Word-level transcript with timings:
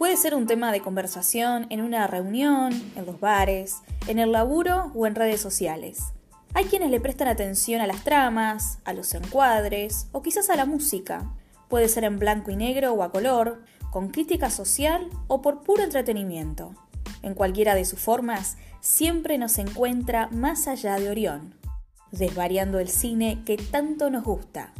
Puede 0.00 0.16
ser 0.16 0.34
un 0.34 0.46
tema 0.46 0.72
de 0.72 0.80
conversación 0.80 1.66
en 1.68 1.82
una 1.82 2.06
reunión, 2.06 2.72
en 2.96 3.04
los 3.04 3.20
bares, 3.20 3.82
en 4.06 4.18
el 4.18 4.32
laburo 4.32 4.90
o 4.94 5.06
en 5.06 5.14
redes 5.14 5.42
sociales. 5.42 6.14
Hay 6.54 6.64
quienes 6.64 6.90
le 6.90 7.02
prestan 7.02 7.28
atención 7.28 7.82
a 7.82 7.86
las 7.86 8.02
tramas, 8.02 8.78
a 8.86 8.94
los 8.94 9.12
encuadres 9.12 10.06
o 10.12 10.22
quizás 10.22 10.48
a 10.48 10.56
la 10.56 10.64
música. 10.64 11.30
Puede 11.68 11.86
ser 11.86 12.04
en 12.04 12.18
blanco 12.18 12.50
y 12.50 12.56
negro 12.56 12.94
o 12.94 13.02
a 13.02 13.12
color, 13.12 13.62
con 13.90 14.08
crítica 14.08 14.48
social 14.48 15.06
o 15.26 15.42
por 15.42 15.60
puro 15.60 15.82
entretenimiento. 15.82 16.74
En 17.20 17.34
cualquiera 17.34 17.74
de 17.74 17.84
sus 17.84 17.98
formas, 17.98 18.56
siempre 18.80 19.36
nos 19.36 19.58
encuentra 19.58 20.28
más 20.28 20.66
allá 20.66 20.94
de 20.94 21.10
Orión, 21.10 21.54
desvariando 22.10 22.78
el 22.78 22.88
cine 22.88 23.42
que 23.44 23.58
tanto 23.58 24.08
nos 24.08 24.24
gusta. 24.24 24.72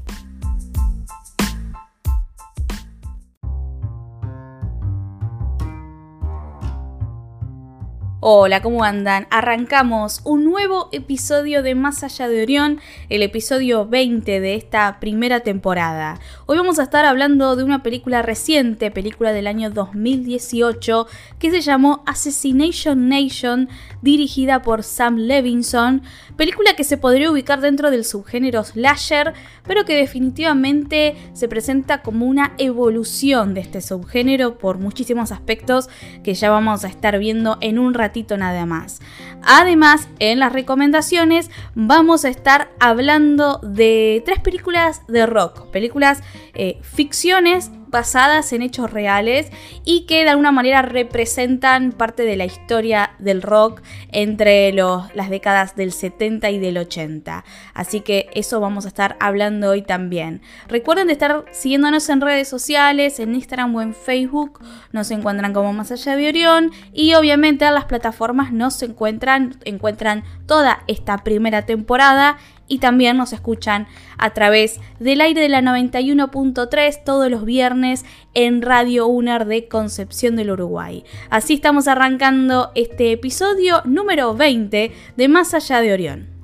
Hola, 8.23 8.61
¿cómo 8.61 8.85
andan? 8.85 9.27
Arrancamos 9.31 10.21
un 10.25 10.45
nuevo 10.45 10.91
episodio 10.93 11.63
de 11.63 11.75
Más 11.75 12.05
allá 12.05 12.29
de 12.29 12.43
Orión, 12.43 12.79
el 13.09 13.23
episodio 13.23 13.87
20 13.87 14.41
de 14.41 14.57
esta 14.57 15.01
primera 15.01 15.41
temporada. 15.41 16.21
Hoy 16.45 16.59
vamos 16.59 16.79
a 16.79 16.83
estar 16.83 17.07
hablando 17.07 17.57
de 17.57 17.65
una 17.65 17.83
película 17.83 18.21
reciente, 18.21 18.91
película 18.91 19.33
del 19.33 19.47
año 19.47 19.71
2018, 19.71 21.07
que 21.39 21.51
se 21.51 21.63
llamó 21.63 22.03
Assassination 22.05 23.09
Nation, 23.09 23.71
dirigida 24.03 24.61
por 24.61 24.83
Sam 24.83 25.17
Levinson, 25.17 26.03
película 26.37 26.77
que 26.77 26.85
se 26.85 26.99
podría 26.99 27.31
ubicar 27.31 27.63
dentro 27.63 27.91
del 27.91 28.05
subgénero 28.05 28.65
slasher, 28.65 29.33
pero 29.67 29.87
que 29.87 29.97
definitivamente 29.97 31.17
se 31.33 31.49
presenta 31.49 32.03
como 32.03 32.27
una 32.27 32.53
evolución 32.59 33.55
de 33.55 33.63
este 33.63 33.81
subgénero 33.81 34.59
por 34.59 34.77
muchísimos 34.77 35.33
aspectos 35.33 35.89
que 36.23 36.35
ya 36.35 36.51
vamos 36.51 36.85
a 36.85 36.89
estar 36.89 37.19
viendo 37.19 37.57
en 37.63 37.79
un 37.79 37.95
ratito 37.95 38.10
nada 38.37 38.67
más. 38.67 39.01
Además, 39.43 40.09
en 40.19 40.39
las 40.39 40.53
recomendaciones 40.53 41.51
vamos 41.75 42.25
a 42.25 42.29
estar 42.29 42.71
hablando 42.81 43.59
de 43.63 44.23
tres 44.25 44.41
películas 44.41 45.03
de 45.07 45.27
rock, 45.27 45.71
películas 45.71 46.23
eh, 46.55 46.79
ficciones 46.83 47.71
basadas 47.91 48.53
en 48.53 48.63
hechos 48.63 48.91
reales 48.91 49.51
y 49.85 50.07
que 50.07 50.25
de 50.25 50.31
alguna 50.31 50.53
manera 50.53 50.83
representan 50.83 51.93
parte 51.93 52.25
de 52.25 52.37
la 52.37 52.45
historia 52.45 53.13
del 53.19 53.43
rock 53.43 53.83
entre 54.13 54.73
las 54.73 55.31
décadas 55.31 55.77
del 55.77 55.93
70 55.93 56.51
y 56.51 56.59
del 56.59 56.79
80. 56.79 57.45
Así 57.75 58.01
que 58.01 58.31
eso 58.35 58.61
vamos 58.61 58.85
a 58.85 58.89
estar 58.89 59.17
hablando 59.21 59.71
hoy 59.71 59.83
también. 59.83 60.43
Recuerden 60.69 61.09
de 61.09 61.15
estar 61.15 61.45
siguiéndonos 61.51 62.09
en 62.09 62.21
redes 62.21 62.49
sociales, 62.49 63.21
en 63.21 63.35
Instagram 63.35 63.75
o 63.75 63.83
en 63.83 63.95
Facebook, 63.95 64.61
nos 64.93 65.11
encuentran 65.11 65.53
como 65.53 65.73
Más 65.73 65.93
Allá 65.93 66.17
de 66.17 66.29
Orión 66.29 66.71
y 66.93 67.15
obviamente 67.15 67.65
en 67.65 67.75
las 67.75 67.87
plataformas 67.87 68.53
nos 68.53 68.83
encuentran, 68.83 69.57
encuentran 69.65 70.25
toda 70.47 70.85
esta 70.87 71.19
primera 71.19 71.67
temporada 71.67 72.39
y 72.71 72.79
también 72.79 73.19
nos 73.19 73.35
escuchan 73.35 73.87
a 74.17 74.31
través 74.31 74.81
del 74.99 75.21
aire 75.21 75.43
de 75.43 75.51
la 75.51 75.61
91.3 75.61 77.05
todos 77.05 77.31
los 77.31 77.45
viernes 77.45 78.07
en 78.33 78.63
Radio 78.63 79.09
UNER 79.09 79.45
de 79.45 79.69
Concepción 79.69 80.37
del 80.37 80.53
Uruguay. 80.53 81.05
Así 81.29 81.55
estamos 81.55 81.89
arrancando 81.89 82.71
este 82.75 83.13
episodio 83.13 83.83
número 83.85 84.35
20 84.35 84.93
de 85.17 85.29
Más 85.29 85.53
allá 85.53 85.83
de 85.83 85.93
Orión. 85.93 86.40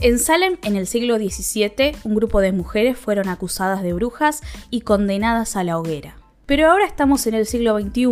En 0.00 0.20
Salem, 0.20 0.58
en 0.62 0.76
el 0.76 0.86
siglo 0.86 1.16
XVII, 1.16 1.96
un 2.04 2.14
grupo 2.14 2.40
de 2.40 2.52
mujeres 2.52 2.96
fueron 2.96 3.28
acusadas 3.28 3.82
de 3.82 3.92
brujas 3.92 4.44
y 4.70 4.82
condenadas 4.82 5.56
a 5.56 5.64
la 5.64 5.76
hoguera. 5.76 6.16
Pero 6.46 6.70
ahora 6.70 6.86
estamos 6.86 7.26
en 7.26 7.34
el 7.34 7.46
siglo 7.46 7.76
XXI, 7.76 8.04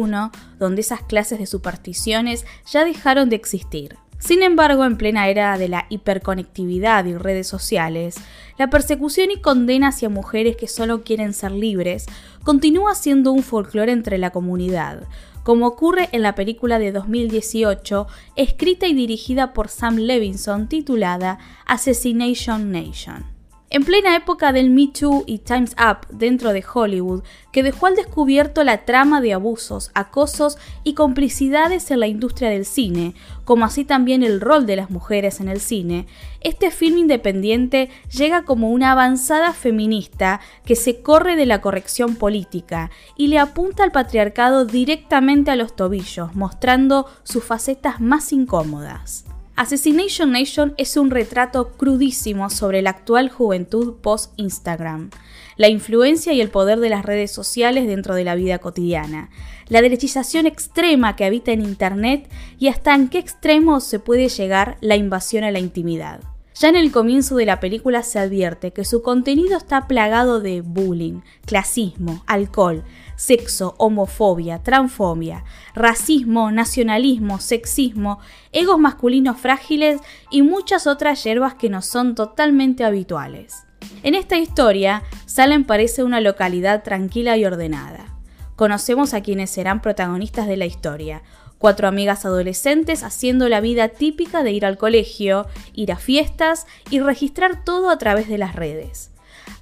donde 0.58 0.80
esas 0.80 1.04
clases 1.04 1.38
de 1.38 1.46
supersticiones 1.46 2.44
ya 2.68 2.84
dejaron 2.84 3.28
de 3.30 3.36
existir. 3.36 3.98
Sin 4.18 4.42
embargo, 4.42 4.84
en 4.84 4.96
plena 4.96 5.28
era 5.28 5.56
de 5.58 5.68
la 5.68 5.86
hiperconectividad 5.88 7.04
y 7.04 7.14
redes 7.14 7.46
sociales, 7.46 8.16
la 8.58 8.68
persecución 8.68 9.30
y 9.30 9.40
condena 9.40 9.88
hacia 9.88 10.08
mujeres 10.08 10.56
que 10.56 10.66
solo 10.66 11.04
quieren 11.04 11.34
ser 11.34 11.52
libres 11.52 12.06
continúa 12.42 12.96
siendo 12.96 13.30
un 13.30 13.44
folclore 13.44 13.92
entre 13.92 14.18
la 14.18 14.30
comunidad, 14.30 15.04
como 15.46 15.68
ocurre 15.68 16.08
en 16.10 16.22
la 16.22 16.34
película 16.34 16.80
de 16.80 16.90
2018, 16.90 18.08
escrita 18.34 18.88
y 18.88 18.94
dirigida 18.94 19.52
por 19.52 19.68
Sam 19.68 19.94
Levinson 19.94 20.66
titulada 20.66 21.38
Assassination 21.66 22.72
Nation. 22.72 23.35
En 23.76 23.84
plena 23.84 24.16
época 24.16 24.54
del 24.54 24.70
Me 24.70 24.88
Too 24.88 25.24
y 25.26 25.40
Time's 25.40 25.76
Up 25.78 26.06
dentro 26.08 26.54
de 26.54 26.64
Hollywood, 26.64 27.22
que 27.52 27.62
dejó 27.62 27.84
al 27.84 27.94
descubierto 27.94 28.64
la 28.64 28.86
trama 28.86 29.20
de 29.20 29.34
abusos, 29.34 29.90
acosos 29.92 30.56
y 30.82 30.94
complicidades 30.94 31.90
en 31.90 32.00
la 32.00 32.06
industria 32.06 32.48
del 32.48 32.64
cine, 32.64 33.12
como 33.44 33.66
así 33.66 33.84
también 33.84 34.22
el 34.22 34.40
rol 34.40 34.64
de 34.64 34.76
las 34.76 34.88
mujeres 34.88 35.40
en 35.40 35.50
el 35.50 35.60
cine, 35.60 36.06
este 36.40 36.70
film 36.70 36.96
independiente 36.96 37.90
llega 38.10 38.44
como 38.44 38.70
una 38.70 38.92
avanzada 38.92 39.52
feminista 39.52 40.40
que 40.64 40.74
se 40.74 41.02
corre 41.02 41.36
de 41.36 41.44
la 41.44 41.60
corrección 41.60 42.16
política 42.16 42.90
y 43.14 43.26
le 43.26 43.38
apunta 43.38 43.84
al 43.84 43.92
patriarcado 43.92 44.64
directamente 44.64 45.50
a 45.50 45.56
los 45.56 45.76
tobillos, 45.76 46.34
mostrando 46.34 47.04
sus 47.24 47.44
facetas 47.44 48.00
más 48.00 48.32
incómodas. 48.32 49.26
Assassination 49.56 50.32
Nation 50.32 50.74
es 50.76 50.98
un 50.98 51.10
retrato 51.10 51.72
crudísimo 51.78 52.50
sobre 52.50 52.82
la 52.82 52.90
actual 52.90 53.30
juventud 53.30 53.94
post-Instagram, 54.02 55.08
la 55.56 55.68
influencia 55.68 56.34
y 56.34 56.42
el 56.42 56.50
poder 56.50 56.78
de 56.78 56.90
las 56.90 57.06
redes 57.06 57.30
sociales 57.30 57.86
dentro 57.86 58.14
de 58.14 58.24
la 58.24 58.34
vida 58.34 58.58
cotidiana, 58.58 59.30
la 59.68 59.80
derechización 59.80 60.44
extrema 60.44 61.16
que 61.16 61.24
habita 61.24 61.52
en 61.52 61.62
Internet 61.62 62.30
y 62.58 62.68
hasta 62.68 62.94
en 62.94 63.08
qué 63.08 63.18
extremo 63.18 63.80
se 63.80 63.98
puede 63.98 64.28
llegar 64.28 64.76
la 64.82 64.96
invasión 64.96 65.42
a 65.42 65.50
la 65.50 65.58
intimidad. 65.58 66.20
Ya 66.58 66.68
en 66.68 66.76
el 66.76 66.92
comienzo 66.92 67.36
de 67.36 67.46
la 67.46 67.58
película 67.58 68.02
se 68.02 68.18
advierte 68.18 68.72
que 68.72 68.84
su 68.84 69.00
contenido 69.00 69.56
está 69.56 69.86
plagado 69.88 70.40
de 70.40 70.60
bullying, 70.60 71.20
clasismo, 71.46 72.22
alcohol, 72.26 72.84
sexo, 73.16 73.74
homofobia, 73.78 74.62
transfobia, 74.62 75.44
racismo, 75.74 76.52
nacionalismo, 76.52 77.40
sexismo, 77.40 78.20
egos 78.52 78.78
masculinos 78.78 79.38
frágiles 79.38 80.00
y 80.30 80.42
muchas 80.42 80.86
otras 80.86 81.22
hierbas 81.24 81.54
que 81.54 81.70
no 81.70 81.82
son 81.82 82.14
totalmente 82.14 82.84
habituales. 82.84 83.64
En 84.02 84.14
esta 84.14 84.38
historia, 84.38 85.02
Salem 85.26 85.64
parece 85.64 86.04
una 86.04 86.20
localidad 86.20 86.82
tranquila 86.82 87.36
y 87.36 87.44
ordenada. 87.44 88.14
Conocemos 88.54 89.14
a 89.14 89.22
quienes 89.22 89.50
serán 89.50 89.82
protagonistas 89.82 90.46
de 90.46 90.56
la 90.56 90.66
historia, 90.66 91.22
Cuatro 91.58 91.88
amigas 91.88 92.26
adolescentes 92.26 93.02
haciendo 93.02 93.48
la 93.48 93.60
vida 93.60 93.88
típica 93.88 94.42
de 94.42 94.52
ir 94.52 94.66
al 94.66 94.76
colegio, 94.76 95.46
ir 95.72 95.90
a 95.90 95.96
fiestas 95.96 96.66
y 96.90 97.00
registrar 97.00 97.64
todo 97.64 97.88
a 97.88 97.96
través 97.96 98.28
de 98.28 98.36
las 98.36 98.54
redes. 98.54 99.10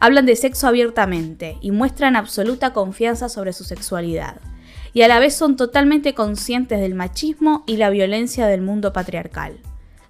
Hablan 0.04 0.26
de 0.26 0.36
sexo 0.36 0.66
abiertamente 0.66 1.56
y 1.62 1.70
muestran 1.70 2.14
absoluta 2.14 2.74
confianza 2.74 3.30
sobre 3.30 3.54
su 3.54 3.64
sexualidad. 3.64 4.38
Y 4.92 5.00
a 5.00 5.08
la 5.08 5.18
vez 5.18 5.34
son 5.34 5.56
totalmente 5.56 6.12
conscientes 6.12 6.78
del 6.78 6.94
machismo 6.94 7.64
y 7.66 7.78
la 7.78 7.88
violencia 7.88 8.46
del 8.46 8.60
mundo 8.60 8.92
patriarcal. 8.92 9.60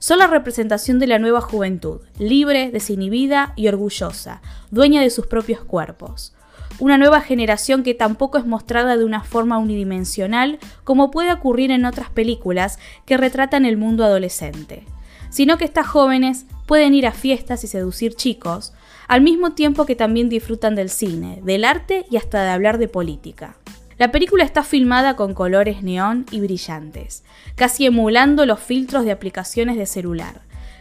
Son 0.00 0.18
la 0.18 0.26
representación 0.26 0.98
de 0.98 1.06
la 1.06 1.20
nueva 1.20 1.40
juventud, 1.40 2.00
libre, 2.18 2.72
desinhibida 2.72 3.52
y 3.54 3.68
orgullosa, 3.68 4.42
dueña 4.72 5.00
de 5.00 5.10
sus 5.10 5.28
propios 5.28 5.60
cuerpos 5.60 6.34
una 6.80 6.98
nueva 6.98 7.20
generación 7.20 7.84
que 7.84 7.94
tampoco 7.94 8.36
es 8.36 8.46
mostrada 8.46 8.96
de 8.96 9.04
una 9.04 9.22
forma 9.22 9.58
unidimensional 9.58 10.58
como 10.82 11.12
puede 11.12 11.32
ocurrir 11.32 11.70
en 11.70 11.84
otras 11.84 12.10
películas 12.10 12.80
que 13.06 13.16
retratan 13.16 13.64
el 13.64 13.76
mundo 13.76 14.04
adolescente, 14.04 14.84
sino 15.30 15.56
que 15.56 15.64
estas 15.64 15.86
jóvenes 15.86 16.46
pueden 16.66 16.94
ir 16.94 17.06
a 17.06 17.12
fiestas 17.12 17.62
y 17.62 17.68
seducir 17.68 18.14
chicos, 18.14 18.72
al 19.08 19.20
mismo 19.20 19.52
tiempo 19.52 19.86
que 19.86 19.96
también 19.96 20.28
disfrutan 20.28 20.74
del 20.74 20.90
cine, 20.90 21.40
del 21.42 21.64
arte 21.64 22.06
y 22.10 22.16
hasta 22.16 22.42
de 22.42 22.50
hablar 22.50 22.78
de 22.78 22.88
política. 22.88 23.56
La 23.96 24.10
película 24.10 24.44
está 24.44 24.64
filmada 24.64 25.14
con 25.14 25.34
colores 25.34 25.82
neón 25.82 26.26
y 26.30 26.40
brillantes, 26.40 27.22
casi 27.54 27.86
emulando 27.86 28.44
los 28.44 28.58
filtros 28.58 29.04
de 29.04 29.12
aplicaciones 29.12 29.76
de 29.76 29.86
celular, 29.86 30.40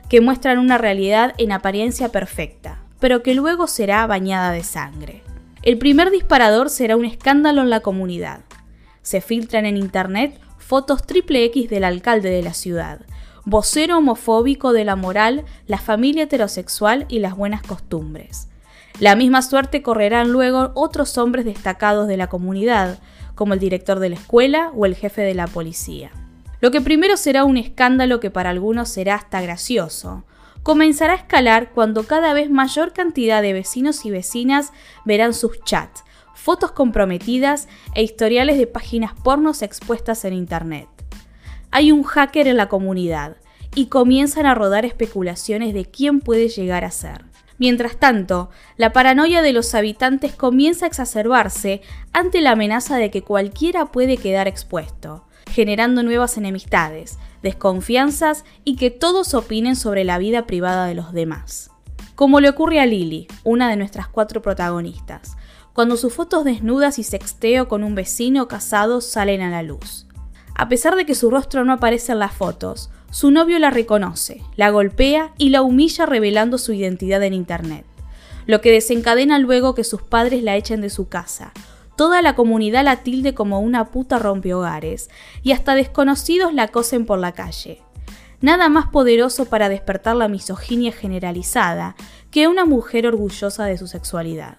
que 0.09 0.21
muestran 0.21 0.57
una 0.57 0.77
realidad 0.77 1.33
en 1.37 1.51
apariencia 1.51 2.09
perfecta, 2.09 2.79
pero 2.99 3.21
que 3.21 3.35
luego 3.35 3.67
será 3.67 4.07
bañada 4.07 4.51
de 4.51 4.63
sangre. 4.63 5.21
El 5.61 5.77
primer 5.77 6.09
disparador 6.09 6.69
será 6.69 6.97
un 6.97 7.05
escándalo 7.05 7.61
en 7.61 7.69
la 7.69 7.81
comunidad. 7.81 8.41
Se 9.01 9.21
filtran 9.21 9.65
en 9.65 9.77
internet 9.77 10.39
fotos 10.57 11.05
triple 11.05 11.43
X 11.45 11.69
del 11.69 11.83
alcalde 11.83 12.29
de 12.29 12.41
la 12.41 12.53
ciudad, 12.53 13.01
vocero 13.45 13.97
homofóbico 13.97 14.73
de 14.73 14.85
la 14.85 14.95
moral, 14.95 15.45
la 15.67 15.77
familia 15.77 16.23
heterosexual 16.23 17.05
y 17.09 17.19
las 17.19 17.35
buenas 17.35 17.61
costumbres. 17.61 18.47
La 18.99 19.15
misma 19.15 19.41
suerte 19.41 19.81
correrán 19.81 20.31
luego 20.31 20.71
otros 20.75 21.17
hombres 21.17 21.45
destacados 21.45 22.07
de 22.07 22.17
la 22.17 22.27
comunidad, 22.27 22.99
como 23.35 23.53
el 23.53 23.59
director 23.59 23.99
de 23.99 24.09
la 24.09 24.15
escuela 24.15 24.71
o 24.75 24.85
el 24.85 24.95
jefe 24.95 25.21
de 25.21 25.33
la 25.33 25.47
policía. 25.47 26.11
Lo 26.61 26.71
que 26.71 26.79
primero 26.79 27.17
será 27.17 27.43
un 27.43 27.57
escándalo 27.57 28.19
que 28.19 28.29
para 28.29 28.51
algunos 28.51 28.89
será 28.89 29.15
hasta 29.15 29.41
gracioso, 29.41 30.23
comenzará 30.61 31.13
a 31.13 31.17
escalar 31.17 31.71
cuando 31.71 32.07
cada 32.07 32.33
vez 32.33 32.49
mayor 32.49 32.93
cantidad 32.93 33.41
de 33.41 33.51
vecinos 33.51 34.05
y 34.05 34.11
vecinas 34.11 34.71
verán 35.03 35.33
sus 35.33 35.59
chats, 35.63 36.03
fotos 36.35 36.71
comprometidas 36.71 37.67
e 37.95 38.03
historiales 38.03 38.57
de 38.57 38.67
páginas 38.67 39.13
pornos 39.13 39.61
expuestas 39.61 40.23
en 40.23 40.33
Internet. 40.33 40.92
Hay 41.75 41.91
un 41.91 42.03
hacker 42.03 42.47
en 42.47 42.55
la 42.55 42.69
comunidad 42.69 43.37
y 43.73 43.87
comienzan 43.87 44.45
a 44.45 44.53
rodar 44.53 44.85
especulaciones 44.85 45.73
de 45.73 45.85
quién 45.85 46.19
puede 46.19 46.47
llegar 46.47 46.85
a 46.85 46.91
ser. 46.91 47.25
Mientras 47.57 47.97
tanto, 47.97 48.51
la 48.77 48.93
paranoia 48.93 49.41
de 49.41 49.53
los 49.53 49.73
habitantes 49.73 50.35
comienza 50.35 50.85
a 50.85 50.87
exacerbarse 50.87 51.81
ante 52.11 52.41
la 52.41 52.51
amenaza 52.51 52.97
de 52.97 53.09
que 53.09 53.23
cualquiera 53.23 53.87
puede 53.87 54.17
quedar 54.17 54.47
expuesto, 54.47 55.25
generando 55.49 56.03
nuevas 56.03 56.37
enemistades, 56.37 57.17
desconfianzas 57.41 58.45
y 58.63 58.75
que 58.75 58.91
todos 58.91 59.33
opinen 59.33 59.75
sobre 59.75 60.03
la 60.03 60.19
vida 60.19 60.45
privada 60.45 60.85
de 60.85 60.93
los 60.93 61.11
demás. 61.11 61.71
Como 62.13 62.39
le 62.39 62.49
ocurre 62.49 62.81
a 62.81 62.85
Lily, 62.85 63.27
una 63.43 63.67
de 63.67 63.77
nuestras 63.77 64.07
cuatro 64.07 64.43
protagonistas, 64.43 65.37
cuando 65.73 65.97
sus 65.97 66.13
fotos 66.13 66.43
desnudas 66.43 66.99
y 66.99 67.03
sexteo 67.03 67.67
con 67.67 67.83
un 67.83 67.95
vecino 67.95 68.47
casado 68.47 69.01
salen 69.01 69.41
a 69.41 69.49
la 69.49 69.63
luz. 69.63 70.05
A 70.55 70.69
pesar 70.69 70.95
de 70.95 71.05
que 71.05 71.15
su 71.15 71.29
rostro 71.29 71.65
no 71.65 71.73
aparece 71.73 72.11
en 72.11 72.19
las 72.19 72.33
fotos, 72.33 72.89
su 73.09 73.31
novio 73.31 73.59
la 73.59 73.69
reconoce, 73.69 74.41
la 74.55 74.69
golpea 74.69 75.33
y 75.37 75.49
la 75.49 75.61
humilla 75.61 76.05
revelando 76.05 76.57
su 76.57 76.73
identidad 76.73 77.23
en 77.23 77.33
Internet, 77.33 77.85
lo 78.45 78.61
que 78.61 78.71
desencadena 78.71 79.39
luego 79.39 79.75
que 79.75 79.83
sus 79.83 80.01
padres 80.01 80.43
la 80.43 80.55
echen 80.55 80.81
de 80.81 80.89
su 80.89 81.07
casa. 81.07 81.53
Toda 81.95 82.21
la 82.21 82.35
comunidad 82.35 82.83
la 82.83 82.97
tilde 82.97 83.33
como 83.33 83.59
una 83.59 83.91
puta 83.91 84.17
rompehogares 84.17 85.09
y 85.43 85.51
hasta 85.51 85.75
desconocidos 85.75 86.53
la 86.53 86.63
acosen 86.63 87.05
por 87.05 87.19
la 87.19 87.33
calle. 87.33 87.81
Nada 88.41 88.67
más 88.67 88.87
poderoso 88.87 89.45
para 89.45 89.69
despertar 89.69 90.15
la 90.15 90.27
misoginia 90.27 90.91
generalizada 90.91 91.95
que 92.29 92.47
una 92.47 92.65
mujer 92.65 93.07
orgullosa 93.07 93.65
de 93.65 93.77
su 93.77 93.87
sexualidad. 93.87 94.57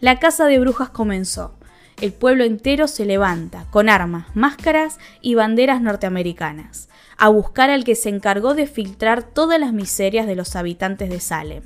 La 0.00 0.18
casa 0.18 0.46
de 0.46 0.58
brujas 0.58 0.90
comenzó. 0.90 1.54
El 2.00 2.14
pueblo 2.14 2.44
entero 2.44 2.88
se 2.88 3.04
levanta, 3.04 3.66
con 3.70 3.90
armas, 3.90 4.26
máscaras 4.34 4.98
y 5.20 5.34
banderas 5.34 5.82
norteamericanas 5.82 6.88
a 7.18 7.28
buscar 7.28 7.68
al 7.68 7.84
que 7.84 7.94
se 7.94 8.08
encargó 8.08 8.54
de 8.54 8.66
filtrar 8.66 9.22
todas 9.22 9.60
las 9.60 9.74
miserias 9.74 10.26
de 10.26 10.34
los 10.34 10.56
habitantes 10.56 11.10
de 11.10 11.20
Salem. 11.20 11.64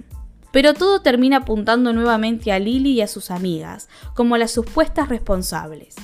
Pero 0.50 0.74
todo 0.74 1.00
termina 1.00 1.38
apuntando 1.38 1.92
nuevamente 1.92 2.50
a 2.50 2.58
Lily 2.58 2.94
y 2.94 3.00
a 3.02 3.06
sus 3.06 3.30
amigas, 3.30 3.88
como 4.14 4.36
las 4.36 4.50
supuestas 4.50 5.08
responsables. 5.08 5.94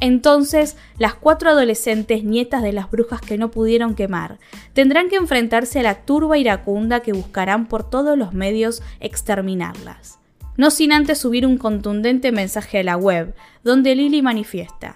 Entonces, 0.00 0.78
las 0.96 1.14
cuatro 1.14 1.50
adolescentes 1.50 2.24
nietas 2.24 2.62
de 2.62 2.72
las 2.72 2.90
brujas 2.90 3.20
que 3.20 3.36
no 3.36 3.50
pudieron 3.50 3.94
quemar 3.94 4.38
tendrán 4.72 5.10
que 5.10 5.16
enfrentarse 5.16 5.80
a 5.80 5.82
la 5.82 6.06
turba 6.06 6.38
iracunda 6.38 7.00
que 7.00 7.12
buscarán 7.12 7.66
por 7.66 7.88
todos 7.88 8.16
los 8.16 8.32
medios 8.32 8.82
exterminarlas. 9.00 10.18
No 10.58 10.70
sin 10.70 10.92
antes 10.92 11.18
subir 11.18 11.46
un 11.46 11.56
contundente 11.56 12.32
mensaje 12.32 12.80
a 12.80 12.82
la 12.82 12.98
web, 12.98 13.34
donde 13.64 13.94
Lily 13.94 14.20
manifiesta: 14.20 14.94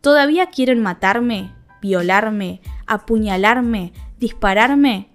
¿Todavía 0.00 0.46
quieren 0.46 0.80
matarme? 0.80 1.50
violarme, 1.80 2.60
apuñalarme, 2.86 3.92
dispararme, 4.18 5.08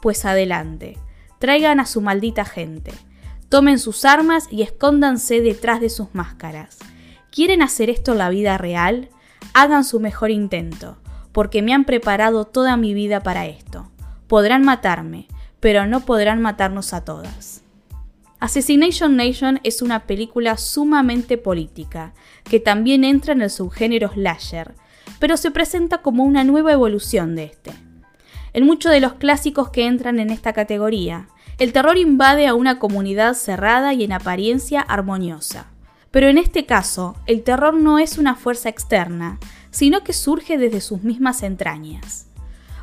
pues 0.00 0.24
adelante, 0.24 0.98
traigan 1.38 1.80
a 1.80 1.86
su 1.86 2.00
maldita 2.00 2.44
gente, 2.44 2.92
tomen 3.48 3.78
sus 3.78 4.04
armas 4.04 4.48
y 4.50 4.62
escóndanse 4.62 5.40
detrás 5.40 5.80
de 5.80 5.90
sus 5.90 6.14
máscaras. 6.14 6.78
¿Quieren 7.30 7.62
hacer 7.62 7.90
esto 7.90 8.12
en 8.12 8.18
la 8.18 8.30
vida 8.30 8.58
real? 8.58 9.10
Hagan 9.54 9.84
su 9.84 10.00
mejor 10.00 10.30
intento, 10.30 10.98
porque 11.32 11.62
me 11.62 11.72
han 11.72 11.84
preparado 11.84 12.44
toda 12.44 12.76
mi 12.76 12.94
vida 12.94 13.22
para 13.22 13.46
esto. 13.46 13.90
Podrán 14.26 14.64
matarme, 14.64 15.28
pero 15.60 15.86
no 15.86 16.00
podrán 16.00 16.42
matarnos 16.42 16.92
a 16.92 17.04
todas. 17.04 17.62
Assassination 18.40 19.16
Nation 19.16 19.58
es 19.64 19.82
una 19.82 20.06
película 20.06 20.56
sumamente 20.56 21.38
política, 21.38 22.14
que 22.44 22.60
también 22.60 23.02
entra 23.02 23.32
en 23.32 23.42
el 23.42 23.50
subgénero 23.50 24.10
slasher, 24.12 24.74
pero 25.18 25.36
se 25.36 25.50
presenta 25.50 26.02
como 26.02 26.22
una 26.22 26.44
nueva 26.44 26.72
evolución 26.72 27.34
de 27.34 27.44
este. 27.44 27.72
En 28.52 28.64
muchos 28.64 28.92
de 28.92 29.00
los 29.00 29.14
clásicos 29.14 29.70
que 29.70 29.86
entran 29.86 30.20
en 30.20 30.30
esta 30.30 30.52
categoría, 30.52 31.28
el 31.58 31.72
terror 31.72 31.98
invade 31.98 32.46
a 32.46 32.54
una 32.54 32.78
comunidad 32.78 33.34
cerrada 33.34 33.92
y 33.92 34.04
en 34.04 34.12
apariencia 34.12 34.80
armoniosa. 34.82 35.66
Pero 36.12 36.28
en 36.28 36.38
este 36.38 36.64
caso, 36.64 37.16
el 37.26 37.42
terror 37.42 37.74
no 37.74 37.98
es 37.98 38.18
una 38.18 38.36
fuerza 38.36 38.68
externa, 38.68 39.40
sino 39.72 40.04
que 40.04 40.12
surge 40.12 40.58
desde 40.58 40.80
sus 40.80 41.02
mismas 41.02 41.42
entrañas. 41.42 42.28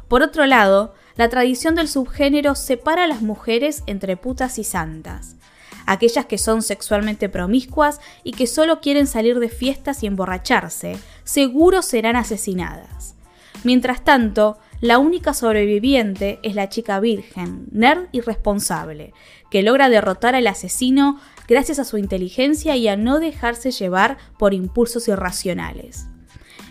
Por 0.10 0.22
otro 0.22 0.46
lado, 0.46 0.94
la 1.16 1.30
tradición 1.30 1.76
del 1.76 1.88
subgénero 1.88 2.56
separa 2.56 3.06
a 3.06 3.08
las 3.08 3.22
mujeres 3.22 3.84
entre 3.88 4.18
putas 4.18 4.60
y 4.60 4.66
santas, 4.66 5.38
aquellas 5.86 6.26
que 6.26 6.38
son 6.38 6.62
sexualmente 6.62 7.30
promiscuas 7.30 8.00
y 8.24 8.32
que 8.32 8.48
solo 8.48 8.82
quieren 8.82 9.08
salir 9.08 9.40
de 9.40 9.50
fiestas 9.50 10.04
y 10.04 10.08
emborracharse, 10.08 10.98
seguro 11.24 11.82
serán 11.82 12.16
asesinadas. 12.16 13.16
Mientras 13.64 14.04
tanto, 14.04 14.58
la 14.82 15.00
única 15.00 15.34
sobreviviente 15.34 16.40
es 16.44 16.54
la 16.56 16.70
chica 16.70 17.00
virgen, 17.00 17.66
nerd 17.72 18.08
y 18.12 18.22
responsable, 18.22 19.14
que 19.50 19.64
logra 19.64 19.90
derrotar 19.90 20.36
al 20.36 20.48
asesino 20.48 21.20
gracias 21.48 21.80
a 21.80 21.86
su 21.86 21.98
inteligencia 21.98 22.76
y 22.76 22.88
a 22.88 22.98
no 22.98 23.20
dejarse 23.20 23.72
llevar 23.72 24.18
por 24.38 24.54
impulsos 24.54 25.08
irracionales. 25.08 26.08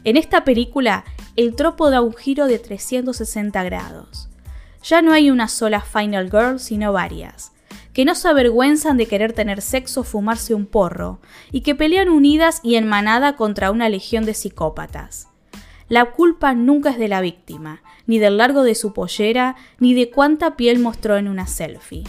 En 0.05 0.17
esta 0.17 0.45
película, 0.45 1.05
el 1.35 1.57
tropo 1.57 1.91
da 1.91 2.03
un 2.03 2.15
giro 2.15 2.47
de 2.47 2.59
360 2.59 3.63
grados. 3.65 4.29
Ya 4.85 5.01
no 5.01 5.13
hay 5.13 5.31
una 5.31 5.49
sola 5.49 5.81
Final 5.81 6.31
Girl, 6.31 6.61
sino 6.61 6.93
varias 6.93 7.54
que 7.95 8.05
no 8.05 8.15
se 8.15 8.29
avergüenzan 8.29 8.99
de 8.99 9.07
querer 9.07 9.33
tener 9.33 9.63
sexo 9.63 10.01
o 10.01 10.05
fumarse 10.05 10.53
un 10.53 10.67
porro, 10.67 11.21
y 11.53 11.63
que 11.63 11.75
pelean 11.75 12.11
unidas 12.11 12.61
y 12.63 12.75
en 12.75 12.87
manada 12.87 13.37
contra 13.37 13.71
una 13.71 13.89
legión 13.89 14.27
de 14.27 14.35
psicópatas. 14.35 15.29
La 15.89 16.13
culpa 16.13 16.55
nunca 16.55 16.91
es 16.91 16.99
de 16.99 17.09
la 17.09 17.21
víctima, 17.21 17.83
ni 18.07 18.19
del 18.19 18.37
largo 18.37 18.65
de 18.65 18.75
su 18.75 18.93
pollera, 18.93 19.55
ni 19.79 19.95
de 19.95 20.11
cuánta 20.11 20.57
piel 20.57 20.81
mostró 20.81 21.17
en 21.17 21.29
una 21.29 21.47
selfie. 21.47 22.05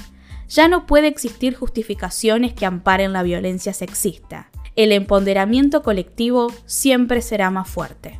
Ya 0.50 0.68
no 0.68 0.86
puede 0.88 1.08
existir 1.08 1.56
justificaciones 1.56 2.54
que 2.54 2.66
amparen 2.66 3.14
la 3.14 3.24
violencia 3.24 3.74
sexista. 3.74 4.50
El 4.76 4.92
empoderamiento 4.92 5.84
colectivo 5.84 6.52
siempre 6.66 7.22
será 7.22 7.52
más 7.52 7.70
fuerte. 7.70 8.20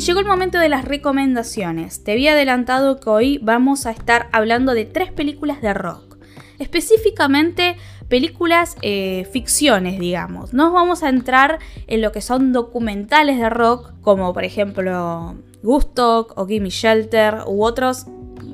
Y 0.00 0.02
llegó 0.02 0.20
el 0.20 0.26
momento 0.26 0.58
de 0.58 0.70
las 0.70 0.86
recomendaciones. 0.86 2.02
Te 2.02 2.12
había 2.12 2.32
adelantado 2.32 3.00
que 3.00 3.10
hoy 3.10 3.38
vamos 3.42 3.84
a 3.84 3.90
estar 3.90 4.30
hablando 4.32 4.72
de 4.72 4.86
tres 4.86 5.12
películas 5.12 5.60
de 5.60 5.74
rock. 5.74 6.16
Específicamente 6.58 7.76
películas 8.08 8.76
eh, 8.80 9.28
ficciones, 9.30 10.00
digamos. 10.00 10.54
No 10.54 10.72
vamos 10.72 11.02
a 11.02 11.10
entrar 11.10 11.58
en 11.86 12.00
lo 12.00 12.12
que 12.12 12.22
son 12.22 12.54
documentales 12.54 13.38
de 13.38 13.50
rock, 13.50 13.92
como 14.00 14.32
por 14.32 14.44
ejemplo 14.44 15.34
Gustock 15.62 16.32
o 16.34 16.46
Gimme 16.46 16.70
Shelter 16.70 17.40
u 17.46 17.62
otros 17.62 18.06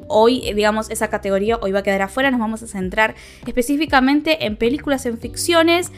hoy, 0.09 0.53
digamos, 0.53 0.91
esa 0.91 1.11
categoría 1.11 1.59
hoy 1.63 1.71
va 1.71 1.79
a 1.79 1.83
quedar 1.85 2.03
afuera. 2.03 2.33
Nos 2.33 2.41
vamos 2.41 2.65
a 2.65 2.67
centrar 2.67 3.15
específicamente 3.47 4.47
en 4.47 4.57
películas 4.57 5.07
en 5.07 5.17
ficciones 5.19 5.93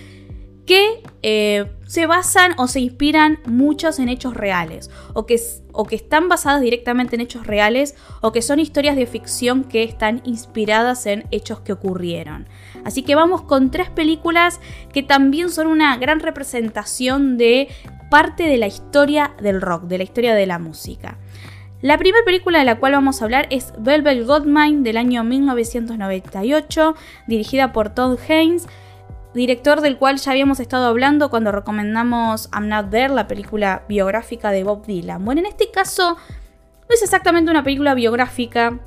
que 0.69 1.03
eh, 1.23 1.65
se 1.87 2.07
basan 2.07 2.53
o 2.59 2.69
se 2.69 2.81
inspiran 2.81 3.39
muchos 3.47 3.99
en 3.99 4.11
hechos 4.11 4.35
reales, 4.35 4.91
o 5.15 5.25
que, 5.25 5.41
o 5.73 5.87
que 5.87 5.97
están 5.97 6.29
basadas 6.29 6.61
directamente 6.61 7.17
en 7.17 7.23
hechos 7.23 7.47
reales, 7.47 7.97
o 8.21 8.33
que 8.33 8.43
son 8.43 8.61
historias 8.61 8.95
de 8.95 9.07
ficción 9.07 9.65
que 9.65 9.83
están 9.83 10.21
inspiradas 10.25 11.07
en 11.07 11.25
hechos 11.31 11.61
que 11.61 11.73
ocurrieron. 11.73 12.47
Así 12.85 13.03
que 13.03 13.15
vamos 13.15 13.41
con 13.43 13.71
tres 13.71 13.89
películas 13.89 14.61
que 14.93 15.03
también 15.03 15.49
son 15.49 15.69
una 15.69 15.97
gran 15.97 16.21
representación 16.21 17.39
de 17.39 17.69
parte 18.11 18.43
de 18.43 18.59
la 18.59 18.67
historia 18.67 19.33
del 19.41 19.63
rock, 19.63 19.85
de 19.85 19.97
la 19.97 20.05
historia 20.05 20.35
de 20.35 20.47
la 20.47 20.59
música. 20.59 21.17
La 21.81 21.97
primera 21.97 22.27
película 22.27 22.59
de 22.59 22.67
la 22.67 22.79
cual 22.79 22.93
vamos 22.93 23.23
a 23.23 23.25
hablar 23.25 23.47
es 23.49 23.73
Velvet 23.79 24.27
Goldmine 24.27 24.83
del 24.83 24.99
año 24.99 25.25
1998, 25.25 26.95
dirigida 27.27 27.73
por 27.73 27.95
Todd 27.95 28.19
Haynes 28.29 28.67
director 29.35 29.81
del 29.81 29.99
cual 29.99 30.19
ya 30.19 30.33
habíamos 30.33 30.61
estado 30.61 30.87
hablando 30.87 31.31
cuando 31.31 31.53
recomendamos 31.53 32.49
I'm 32.53 32.69
Not 32.69 32.91
There, 32.91 33.13
la 33.15 33.29
película 33.29 33.85
biográfica 33.89 34.51
de 34.51 34.65
Bob 34.65 34.87
Dylan. 34.87 35.25
Bueno, 35.25 35.41
en 35.41 35.47
este 35.47 35.71
caso 35.71 36.17
no 36.89 36.95
es 36.95 37.03
exactamente 37.03 37.51
una 37.51 37.63
película 37.63 37.95
biográfica, 37.95 38.81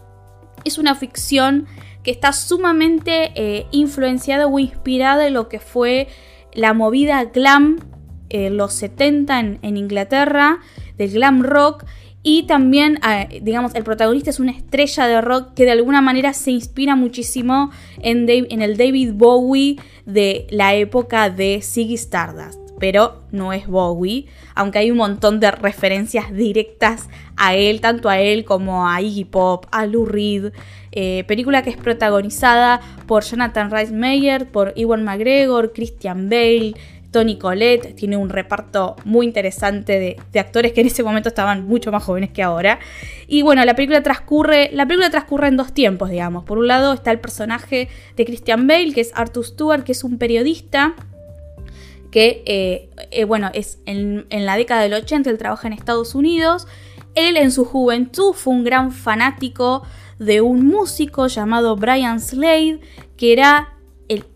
es 0.64 0.78
una 0.78 0.96
ficción 0.96 1.68
que 2.04 2.12
está 2.12 2.34
sumamente 2.34 3.32
eh, 3.36 3.68
influenciada 3.72 4.48
o 4.48 4.60
inspirada 4.60 5.28
en 5.28 5.34
lo 5.36 5.48
que 5.48 5.60
fue 5.60 6.08
la 6.54 6.74
movida 6.74 7.24
glam 7.26 7.80
en 8.30 8.58
los 8.58 8.74
70 8.74 9.40
en, 9.40 9.60
en 9.62 9.78
Inglaterra, 9.78 10.60
del 10.98 11.12
glam 11.12 11.44
rock, 11.44 11.86
Y 12.24 12.44
también, 12.44 13.00
eh, 13.08 13.40
digamos, 13.42 13.74
el 13.74 13.84
protagonista 13.84 14.30
es 14.30 14.40
una 14.40 14.52
estrella 14.52 15.08
de 15.08 15.22
rock 15.22 15.54
que 15.56 15.66
de 15.66 15.72
alguna 15.72 16.02
manera 16.02 16.34
se 16.34 16.52
inspira 16.52 16.96
muchísimo 16.96 17.72
en, 18.00 18.30
el 18.30 18.78
David 18.78 19.14
Bowie 19.14 19.78
de 20.06 20.46
la 20.52 20.76
época 20.76 21.30
de 21.32 21.62
Ziggy 21.64 21.96
Stardust. 21.96 22.60
Pero 22.80 23.24
no 23.32 23.54
es 23.54 23.68
Bowie, 23.68 24.26
aunque 24.56 24.80
hay 24.80 24.92
un 24.92 24.98
montón 24.98 25.40
de 25.40 25.52
referencias 25.52 26.34
directas 26.34 27.10
a 27.38 27.56
él, 27.56 27.80
tanto 27.80 28.10
a 28.10 28.20
él 28.20 28.44
como 28.44 28.88
a 28.88 29.02
Iggy 29.02 29.26
Pop, 29.26 29.66
a 29.72 29.86
Lou 29.86 30.06
Reed, 30.06 30.52
eh, 30.92 31.24
película 31.28 31.64
que 31.64 31.70
es 31.70 31.78
protagonizada 31.78 32.82
por 33.08 33.24
Jonathan 33.24 33.72
Rice 33.72 33.94
Meyer, 33.94 34.48
por 34.48 34.74
Ewan 34.76 35.04
McGregor, 35.04 35.74
Christian 35.74 36.30
Bale, 36.30 36.74
Tony 37.12 37.38
Collette, 37.38 37.94
tiene 37.96 38.18
un 38.18 38.30
reparto 38.30 38.96
muy 39.04 39.26
interesante 39.26 40.00
de, 40.00 40.18
de, 40.32 40.40
actores 40.40 40.72
que 40.72 40.82
en 40.82 40.88
ese 40.88 41.04
momento 41.04 41.30
estaban 41.30 41.68
mucho 41.68 41.92
más 41.92 42.04
jóvenes 42.04 42.32
que 42.32 42.42
ahora. 42.42 42.80
Y 43.28 43.42
bueno, 43.42 43.64
la 43.66 43.76
película 43.76 44.02
transcurre, 44.02 44.70
la 44.74 44.86
película 44.86 45.10
transcurre 45.10 45.48
en 45.48 45.58
dos 45.58 45.74
tiempos, 45.74 46.10
digamos. 46.10 46.46
Por 46.46 46.58
un 46.58 46.68
lado 46.68 46.94
está 46.94 47.12
el 47.12 47.20
personaje 47.20 47.90
de 48.16 48.26
Christian 48.26 48.66
Bale, 48.66 48.94
que 48.94 49.02
es 49.02 49.12
Arthur 49.14 49.46
Stewart, 49.46 49.84
que 49.84 49.92
es 49.92 50.04
un 50.04 50.18
periodista 50.18 50.96
que, 52.12 52.44
eh, 52.46 52.90
eh, 53.10 53.24
bueno, 53.24 53.50
es 53.54 53.80
en, 53.86 54.28
la 54.30 54.58
década 54.58 54.82
del 54.82 54.94
80, 54.94 55.30
él 55.30 55.38
trabaja 55.38 55.68
en 55.68 55.74
Estados 55.74 56.14
Unidos. 56.14 56.68
Él 57.16 57.38
en 57.38 57.52
su 57.52 57.66
juventud 57.66 58.34
fue 58.34 58.54
un 58.54 58.64
gran 58.64 58.92
fanático 58.92 59.84
de 60.20 60.42
un 60.42 60.68
músico 60.68 61.28
llamado 61.28 61.76
Brian 61.78 62.20
Slade, 62.20 62.80
que 63.18 63.34
era 63.34 63.71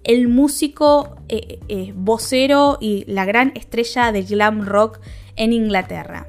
el, 0.03 0.27
músico 0.27 1.15
eh, 1.27 1.93
vocero 1.95 2.77
y 2.79 3.03
la 3.07 3.25
gran 3.25 3.51
estrella 3.55 4.11
del 4.11 4.25
glam 4.25 4.65
rock 4.65 4.99
en 5.35 5.53
Inglaterra. 5.53 6.27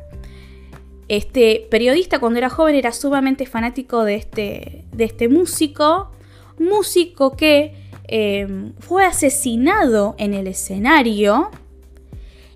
Este 1.08 1.66
periodista 1.70 2.18
cuando 2.18 2.38
era 2.38 2.50
joven 2.50 2.74
era 2.74 2.92
sumamente 2.92 3.46
fanático 3.46 4.04
de 4.04 4.16
este, 4.16 4.84
de 4.92 5.04
este 5.04 5.28
músico, 5.28 6.10
músico 6.58 7.36
que 7.36 7.86
Em, 8.08 8.72
fue 8.78 9.04
asesinado 9.04 10.14
en 10.18 10.32
el 10.32 10.46
escenario 10.46 11.50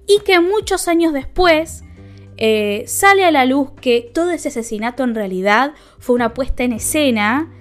y 0.06 0.20
que 0.20 0.38
muchos 0.38 0.86
años 0.86 1.12
después 1.12 1.82
eh, 2.36 2.84
sale 2.86 3.24
a 3.24 3.32
la 3.32 3.44
luz 3.46 3.70
que 3.80 4.08
todo 4.14 4.30
ese 4.30 4.48
asesinato 4.48 5.02
en 5.02 5.16
realidad 5.16 5.72
fue 5.98 6.14
una 6.14 6.34
puesta 6.34 6.62
en 6.62 6.72
escena, 6.72 7.52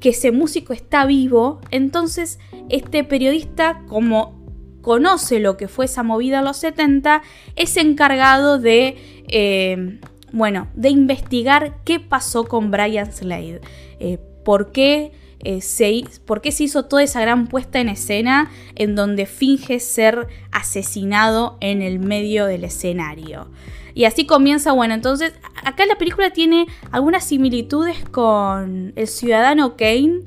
que 0.00 0.10
ese 0.10 0.32
músico 0.32 0.72
está 0.72 1.06
vivo, 1.06 1.60
entonces 1.70 2.38
este 2.68 3.04
periodista 3.04 3.82
como 3.88 4.36
conoce 4.82 5.40
lo 5.40 5.56
que 5.56 5.66
fue 5.66 5.86
esa 5.86 6.04
movida 6.04 6.38
en 6.38 6.44
los 6.44 6.58
70, 6.58 7.22
es 7.56 7.76
encargado 7.76 8.58
de, 8.60 8.96
em, 9.26 10.00
bueno, 10.32 10.68
de 10.74 10.90
investigar 10.90 11.78
qué 11.84 11.98
pasó 11.98 12.44
con 12.44 12.70
Brian 12.70 13.12
Slade, 13.12 13.60
eh, 13.98 14.18
por 14.44 14.70
qué 14.70 15.10
eh, 15.46 16.04
por 16.24 16.40
qué 16.40 16.50
se 16.50 16.64
hizo 16.64 16.86
toda 16.86 17.02
esa 17.02 17.20
gran 17.20 17.46
puesta 17.46 17.78
en 17.78 17.88
escena 17.88 18.50
en 18.74 18.96
donde 18.96 19.26
finge 19.26 19.78
ser 19.78 20.26
asesinado 20.50 21.56
en 21.60 21.82
el 21.82 22.00
medio 22.00 22.46
del 22.46 22.64
escenario. 22.64 23.48
Y 23.94 24.04
así 24.04 24.26
comienza, 24.26 24.72
bueno, 24.72 24.94
entonces 24.94 25.32
acá 25.64 25.86
la 25.86 25.96
película 25.96 26.30
tiene 26.30 26.66
algunas 26.90 27.24
similitudes 27.24 27.96
con 28.10 28.92
El 28.96 29.06
Ciudadano 29.06 29.76
Kane 29.76 30.22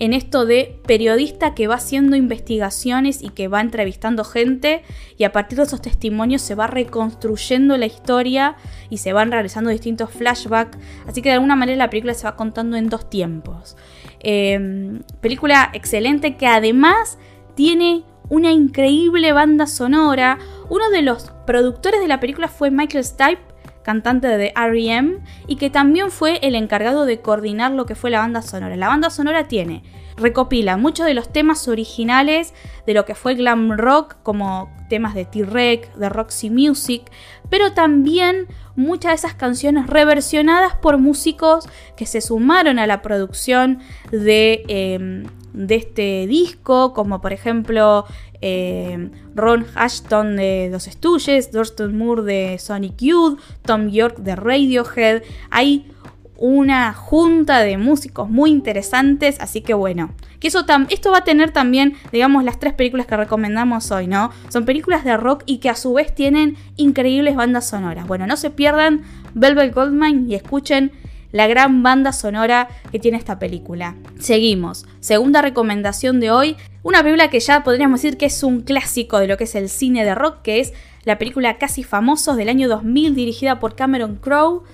en 0.00 0.14
esto 0.14 0.46
de 0.46 0.80
periodista 0.86 1.54
que 1.54 1.66
va 1.66 1.74
haciendo 1.74 2.16
investigaciones 2.16 3.22
y 3.22 3.30
que 3.30 3.48
va 3.48 3.60
entrevistando 3.60 4.24
gente 4.24 4.82
y 5.16 5.24
a 5.24 5.32
partir 5.32 5.58
de 5.58 5.64
esos 5.64 5.82
testimonios 5.82 6.40
se 6.42 6.54
va 6.54 6.68
reconstruyendo 6.68 7.76
la 7.76 7.86
historia 7.86 8.56
y 8.90 8.98
se 8.98 9.12
van 9.12 9.32
realizando 9.32 9.70
distintos 9.70 10.10
flashbacks, 10.10 10.78
así 11.06 11.20
que 11.20 11.30
de 11.30 11.34
alguna 11.34 11.56
manera 11.56 11.76
la 11.76 11.90
película 11.90 12.14
se 12.14 12.24
va 12.24 12.36
contando 12.36 12.76
en 12.76 12.88
dos 12.88 13.10
tiempos. 13.10 13.76
Em, 14.20 15.02
película 15.20 15.70
excelente 15.74 16.36
que 16.36 16.46
además 16.46 17.18
tiene 17.54 18.04
una 18.28 18.52
increíble 18.52 19.32
banda 19.32 19.66
sonora. 19.66 20.38
Uno 20.68 20.90
de 20.90 21.02
los 21.02 21.32
productores 21.46 22.00
de 22.00 22.08
la 22.08 22.20
película 22.20 22.48
fue 22.48 22.70
Michael 22.70 23.04
Stipe, 23.04 23.42
cantante 23.88 24.28
de 24.28 24.52
R.E.M., 24.54 25.16
y 25.46 25.56
que 25.56 25.70
también 25.70 26.10
fue 26.10 26.40
el 26.42 26.54
encargado 26.56 27.06
de 27.06 27.22
coordinar 27.22 27.72
lo 27.72 27.86
que 27.86 27.94
fue 27.94 28.10
la 28.10 28.18
banda 28.18 28.42
sonora. 28.42 28.76
La 28.76 28.88
banda 28.88 29.08
sonora 29.08 29.48
tiene, 29.48 29.82
recopila 30.18 30.76
muchos 30.76 31.06
de 31.06 31.14
los 31.14 31.32
temas 31.32 31.68
originales 31.68 32.52
de 32.86 32.92
lo 32.92 33.06
que 33.06 33.14
fue 33.14 33.34
glam 33.34 33.78
rock, 33.78 34.16
como 34.22 34.70
temas 34.90 35.14
de 35.14 35.24
T-Rex, 35.24 35.98
de 35.98 36.10
Roxy 36.10 36.50
Music, 36.50 37.10
pero 37.48 37.72
también 37.72 38.46
muchas 38.76 39.12
de 39.12 39.14
esas 39.16 39.34
canciones 39.34 39.86
reversionadas 39.86 40.76
por 40.76 40.98
músicos 40.98 41.66
que 41.96 42.04
se 42.04 42.20
sumaron 42.20 42.78
a 42.78 42.86
la 42.86 43.00
producción 43.00 43.78
de, 44.10 44.64
em, 44.68 45.24
de 45.52 45.76
este 45.76 46.26
disco, 46.26 46.92
como 46.92 47.20
por 47.20 47.32
ejemplo 47.32 48.04
em, 48.40 49.10
Ron 49.34 49.66
Ashton 49.74 50.36
de 50.36 50.68
Los 50.70 50.84
Stooges, 50.84 51.50
Thurston 51.50 51.96
Moore 51.96 52.22
de 52.22 52.58
Sonic 52.58 52.96
Youth, 52.98 53.40
Tom 53.62 53.88
York 53.88 54.18
de 54.18 54.36
Radiohead. 54.36 55.22
Hay 55.50 55.90
una 56.38 56.94
junta 56.94 57.58
de 57.58 57.76
músicos 57.78 58.30
muy 58.30 58.50
interesantes, 58.50 59.40
así 59.40 59.60
que 59.60 59.74
bueno, 59.74 60.14
que 60.38 60.48
eso 60.48 60.64
esto 60.88 61.10
va 61.10 61.18
a 61.18 61.24
tener 61.24 61.50
también, 61.50 61.94
digamos, 62.12 62.44
las 62.44 62.60
tres 62.60 62.74
películas 62.74 63.06
que 63.06 63.16
recomendamos 63.16 63.90
hoy, 63.90 64.06
¿no? 64.06 64.30
Son 64.48 64.64
películas 64.64 65.04
de 65.04 65.16
rock 65.16 65.42
y 65.46 65.58
que 65.58 65.68
a 65.68 65.74
su 65.74 65.92
vez 65.94 66.14
tienen 66.14 66.56
increíbles 66.76 67.34
bandas 67.34 67.68
sonoras. 67.68 68.06
Bueno, 68.06 68.26
no 68.26 68.36
se 68.36 68.50
pierdan 68.50 69.02
Velvet 69.34 69.74
Goldmine 69.74 70.28
y 70.28 70.36
escuchen 70.36 70.92
la 71.32 71.46
gran 71.46 71.82
banda 71.82 72.12
sonora 72.12 72.68
que 72.90 72.98
tiene 72.98 73.18
esta 73.18 73.38
película. 73.38 73.96
Seguimos. 74.18 74.86
Segunda 75.00 75.42
recomendación 75.42 76.20
de 76.20 76.30
hoy, 76.30 76.56
una 76.82 77.02
película 77.02 77.30
que 77.30 77.40
ya 77.40 77.62
podríamos 77.64 78.02
decir 78.02 78.18
que 78.18 78.26
es 78.26 78.42
un 78.42 78.60
clásico 78.60 79.18
de 79.18 79.26
lo 79.26 79.36
que 79.36 79.44
es 79.44 79.54
el 79.54 79.68
cine 79.68 80.04
de 80.04 80.14
rock, 80.14 80.42
que 80.42 80.60
es 80.60 80.72
la 81.04 81.18
película 81.18 81.58
Casi 81.58 81.84
Famosos 81.84 82.36
del 82.36 82.48
año 82.48 82.68
2000 82.68 83.14
dirigida 83.14 83.60
por 83.60 83.74
Cameron 83.74 84.16
Crowe 84.16 84.64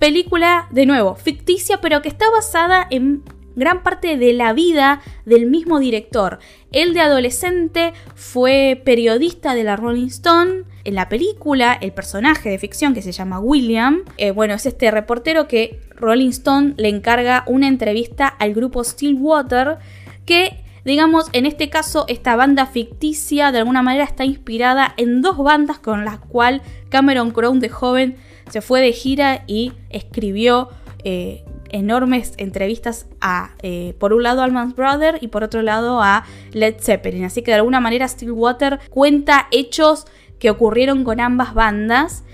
película, 0.00 0.66
de 0.70 0.86
nuevo, 0.86 1.14
ficticia, 1.14 1.80
pero 1.80 2.02
que 2.02 2.08
está 2.08 2.28
basada 2.30 2.86
en 2.90 3.22
gran 3.60 3.84
parte 3.84 4.16
de 4.16 4.32
la 4.32 4.52
vida 4.52 5.00
del 5.24 5.46
mismo 5.46 5.78
director. 5.78 6.40
Él 6.72 6.94
de 6.94 7.00
adolescente 7.00 7.92
fue 8.16 8.82
periodista 8.84 9.54
de 9.54 9.62
la 9.62 9.76
Rolling 9.76 10.08
Stone. 10.08 10.64
En 10.82 10.94
la 10.96 11.08
película, 11.08 11.78
el 11.80 11.92
personaje 11.92 12.50
de 12.50 12.58
ficción 12.58 12.94
que 12.94 13.02
se 13.02 13.12
llama 13.12 13.38
William, 13.38 14.02
eh, 14.16 14.32
bueno, 14.32 14.54
es 14.54 14.66
este 14.66 14.90
reportero 14.90 15.46
que 15.46 15.80
Rolling 15.94 16.30
Stone 16.30 16.74
le 16.76 16.88
encarga 16.88 17.44
una 17.46 17.68
entrevista 17.68 18.26
al 18.26 18.54
grupo 18.54 18.82
Stillwater 18.82 19.78
que 20.24 20.64
Digamos, 20.84 21.28
en 21.32 21.44
este 21.46 21.68
caso, 21.68 22.06
esta 22.08 22.36
banda 22.36 22.66
ficticia 22.66 23.52
de 23.52 23.58
alguna 23.58 23.82
manera 23.82 24.04
está 24.04 24.24
inspirada 24.24 24.94
en 24.96 25.20
dos 25.20 25.36
bandas 25.36 25.78
con 25.78 26.04
las 26.04 26.18
cuales 26.18 26.62
Cameron 26.88 27.32
Crowe 27.32 27.58
de 27.58 27.68
joven 27.68 28.16
se 28.48 28.62
fue 28.62 28.80
de 28.80 28.92
gira 28.92 29.44
y 29.46 29.72
escribió 29.90 30.70
eh, 31.04 31.44
enormes 31.72 32.34
entrevistas 32.36 33.06
a, 33.20 33.52
eh, 33.62 33.94
por 33.98 34.12
un 34.12 34.22
lado, 34.22 34.42
Alman 34.42 34.74
Brother 34.74 35.18
y 35.20 35.28
por 35.28 35.44
otro 35.44 35.62
lado 35.62 36.02
a 36.02 36.24
Led 36.52 36.76
Zeppelin. 36.80 37.24
Así 37.24 37.42
que 37.42 37.50
de 37.50 37.56
alguna 37.56 37.80
manera 37.80 38.06
Stillwater 38.06 38.80
cuenta 38.90 39.46
hechos 39.50 40.06
que 40.38 40.50
ocurrieron 40.50 41.04
con 41.04 41.20
ambas 41.20 41.54
bandas. 41.54 42.24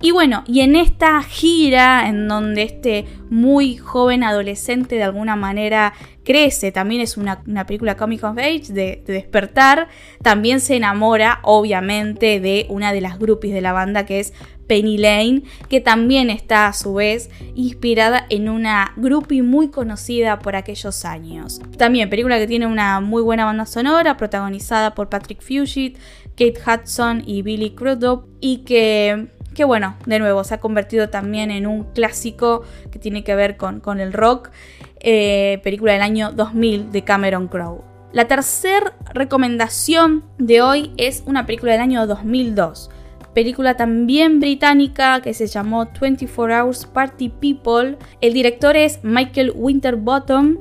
Y 0.00 0.10
bueno, 0.10 0.44
y 0.46 0.60
en 0.60 0.76
esta 0.76 1.22
gira 1.22 2.08
en 2.08 2.28
donde 2.28 2.62
este 2.62 3.06
muy 3.30 3.76
joven 3.76 4.22
adolescente 4.22 4.96
de 4.96 5.02
alguna 5.02 5.36
manera 5.36 5.94
crece, 6.24 6.72
también 6.72 7.00
es 7.00 7.16
una, 7.16 7.42
película 7.66 7.96
comic 7.96 8.24
of 8.24 8.38
age 8.38 8.72
de, 8.72 9.02
de, 9.06 9.12
despertar, 9.12 9.88
también 10.22 10.60
se 10.60 10.76
enamora 10.76 11.40
obviamente 11.42 12.40
de 12.40 12.66
una 12.68 12.92
de 12.92 13.00
las 13.00 13.18
groupies 13.18 13.54
de 13.54 13.60
la 13.60 13.72
banda 13.72 14.06
que 14.06 14.20
es 14.20 14.32
Penny 14.66 14.98
Lane, 14.98 15.42
que 15.68 15.80
también 15.80 16.30
está 16.30 16.66
a 16.66 16.72
su 16.72 16.94
vez 16.94 17.30
inspirada 17.54 18.26
en 18.30 18.48
una 18.48 18.92
groupie 18.96 19.42
muy 19.42 19.68
conocida 19.68 20.38
por 20.38 20.56
aquellos 20.56 21.04
años. 21.04 21.60
También 21.76 22.10
película 22.10 22.38
que 22.38 22.46
tiene 22.46 22.66
una 22.66 23.00
muy 23.00 23.22
buena 23.22 23.44
banda 23.44 23.66
sonora, 23.66 24.16
protagonizada 24.16 24.94
por 24.94 25.08
Patrick 25.08 25.40
Fugit, 25.42 25.98
Kate 26.30 26.54
Hudson 26.66 27.22
y 27.26 27.42
Billy 27.42 27.70
Crudup, 27.70 28.26
y 28.40 28.58
que, 28.58 29.28
que 29.54 29.64
bueno, 29.64 29.96
de 30.06 30.18
nuevo 30.18 30.44
se 30.44 30.54
ha 30.54 30.60
convertido 30.60 31.08
también 31.08 31.50
en 31.50 31.66
un 31.66 31.84
clásico 31.84 32.62
que 32.90 32.98
tiene 32.98 33.24
que 33.24 33.34
ver 33.34 33.56
con, 33.56 33.80
con 33.80 34.00
el 34.00 34.12
rock, 34.12 34.50
eh, 35.00 35.60
película 35.62 35.92
del 35.92 36.02
año 36.02 36.32
2000 36.32 36.92
de 36.92 37.02
Cameron 37.02 37.48
Crowe. 37.48 37.82
La 38.12 38.26
tercera 38.26 38.94
recomendación 39.12 40.24
de 40.38 40.62
hoy 40.62 40.92
es 40.96 41.24
una 41.26 41.46
película 41.46 41.72
del 41.72 41.80
año 41.80 42.06
2002 42.06 42.90
película 43.34 43.76
también 43.76 44.40
británica 44.40 45.20
que 45.20 45.34
se 45.34 45.46
llamó 45.48 45.88
24 46.00 46.64
Hours 46.64 46.86
Party 46.86 47.28
People. 47.28 47.98
El 48.20 48.32
director 48.32 48.76
es 48.76 49.00
Michael 49.02 49.52
Winterbottom. 49.54 50.58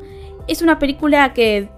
Es 0.47 0.61
una 0.61 0.79
película 0.79 1.33
que 1.33 1.69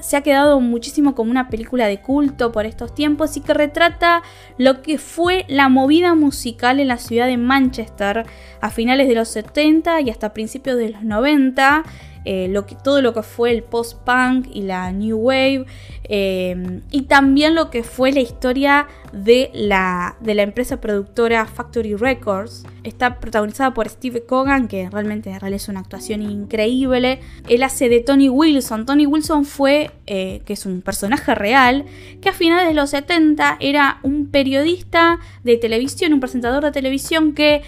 se 0.00 0.16
ha 0.16 0.22
quedado 0.22 0.60
muchísimo 0.60 1.14
como 1.14 1.30
una 1.30 1.48
película 1.48 1.86
de 1.86 2.00
culto 2.00 2.52
por 2.52 2.66
estos 2.66 2.94
tiempos 2.94 3.36
y 3.36 3.40
que 3.40 3.54
retrata 3.54 4.22
lo 4.56 4.82
que 4.82 4.98
fue 4.98 5.44
la 5.48 5.68
movida 5.68 6.14
musical 6.14 6.80
en 6.80 6.88
la 6.88 6.98
ciudad 6.98 7.26
de 7.26 7.36
Manchester 7.36 8.26
a 8.60 8.70
finales 8.70 9.08
de 9.08 9.14
los 9.14 9.28
70 9.28 10.00
y 10.00 10.10
hasta 10.10 10.32
principios 10.32 10.76
de 10.78 10.90
los 10.90 11.02
90 11.02 11.84
eh, 12.30 12.46
lo 12.46 12.66
que, 12.66 12.74
todo 12.74 13.00
lo 13.00 13.14
que 13.14 13.22
fue 13.22 13.52
el 13.52 13.62
post-punk 13.62 14.48
y 14.52 14.60
la 14.60 14.92
new 14.92 15.16
wave, 15.16 15.64
eh, 16.04 16.82
y 16.90 17.02
también 17.04 17.54
lo 17.54 17.70
que 17.70 17.82
fue 17.82 18.12
la 18.12 18.20
historia 18.20 18.86
de 19.14 19.50
la, 19.54 20.14
de 20.20 20.34
la 20.34 20.42
empresa 20.42 20.78
productora 20.78 21.46
Factory 21.46 21.94
Records. 21.94 22.66
Está 22.84 23.18
protagonizada 23.18 23.72
por 23.72 23.88
Steve 23.88 24.26
Cogan, 24.26 24.68
que 24.68 24.90
realmente 24.90 25.38
realiza 25.38 25.72
una 25.72 25.80
actuación 25.80 26.20
increíble. 26.20 27.20
Él 27.48 27.62
hace 27.62 27.88
de 27.88 28.00
Tony 28.00 28.28
Wilson. 28.28 28.84
Tony 28.84 29.06
Wilson 29.06 29.46
fue, 29.46 29.90
eh, 30.06 30.42
que 30.44 30.52
es 30.52 30.66
un 30.66 30.82
personaje 30.82 31.34
real, 31.34 31.86
que 32.20 32.28
a 32.28 32.34
finales 32.34 32.68
de 32.68 32.74
los 32.74 32.90
70 32.90 33.56
era 33.58 34.00
un 34.02 34.26
periodista 34.26 35.18
de 35.44 35.56
televisión, 35.56 36.12
un 36.12 36.20
presentador 36.20 36.62
de 36.62 36.72
televisión 36.72 37.32
que 37.32 37.62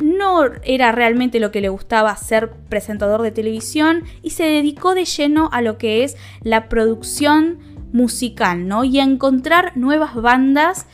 no 0.00 0.44
era 0.62 0.92
realmente 0.92 1.40
lo 1.40 1.50
que 1.50 1.60
le 1.60 1.68
gustaba 1.68 2.16
ser 2.16 2.50
presentador 2.68 3.22
de 3.22 3.30
televisión 3.30 4.04
y 4.22 4.30
se 4.30 4.44
dedicó 4.44 4.94
de 4.94 5.04
lleno 5.04 5.48
a 5.52 5.62
lo 5.62 5.78
que 5.78 6.04
es 6.04 6.16
la 6.42 6.68
producción 6.68 7.58
musical, 7.92 8.66
¿no? 8.68 8.84
Y 8.84 8.98
a 8.98 9.04
encontrar 9.04 9.76
nuevas 9.76 10.14
bandas. 10.14 10.86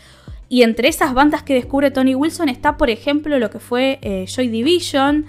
Y 0.48 0.62
entre 0.62 0.88
esas 0.88 1.12
bandas 1.12 1.42
que 1.42 1.54
descubre 1.54 1.90
Tony 1.90 2.14
Wilson 2.14 2.48
está, 2.48 2.76
por 2.76 2.88
ejemplo, 2.88 3.38
lo 3.38 3.50
que 3.50 3.58
fue 3.58 3.98
eh, 4.02 4.26
Joy 4.28 4.48
Division, 4.48 5.26